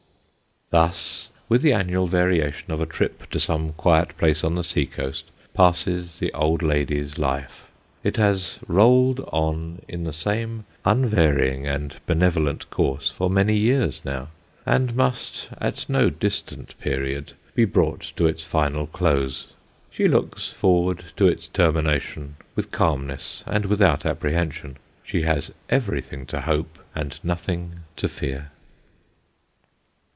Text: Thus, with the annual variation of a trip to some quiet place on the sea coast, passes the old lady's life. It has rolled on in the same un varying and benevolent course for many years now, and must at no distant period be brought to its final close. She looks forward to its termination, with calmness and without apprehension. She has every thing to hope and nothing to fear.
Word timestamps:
Thus, 0.71 1.31
with 1.49 1.63
the 1.63 1.73
annual 1.73 2.07
variation 2.07 2.71
of 2.71 2.79
a 2.79 2.85
trip 2.85 3.29
to 3.31 3.41
some 3.41 3.73
quiet 3.73 4.15
place 4.17 4.41
on 4.41 4.55
the 4.55 4.63
sea 4.63 4.85
coast, 4.85 5.25
passes 5.53 6.19
the 6.19 6.31
old 6.31 6.63
lady's 6.63 7.17
life. 7.17 7.63
It 8.05 8.15
has 8.15 8.57
rolled 8.69 9.19
on 9.33 9.81
in 9.89 10.05
the 10.05 10.13
same 10.13 10.63
un 10.85 11.07
varying 11.07 11.67
and 11.67 11.97
benevolent 12.05 12.69
course 12.69 13.09
for 13.11 13.29
many 13.29 13.57
years 13.57 13.99
now, 14.05 14.29
and 14.65 14.95
must 14.95 15.49
at 15.59 15.89
no 15.89 16.09
distant 16.09 16.79
period 16.79 17.33
be 17.53 17.65
brought 17.65 18.13
to 18.15 18.25
its 18.25 18.41
final 18.41 18.87
close. 18.87 19.47
She 19.89 20.07
looks 20.07 20.53
forward 20.53 21.03
to 21.17 21.27
its 21.27 21.49
termination, 21.49 22.37
with 22.55 22.71
calmness 22.71 23.43
and 23.45 23.65
without 23.65 24.05
apprehension. 24.05 24.77
She 25.03 25.23
has 25.23 25.51
every 25.69 25.99
thing 26.01 26.25
to 26.27 26.39
hope 26.39 26.79
and 26.95 27.19
nothing 27.25 27.81
to 27.97 28.07
fear. 28.07 28.51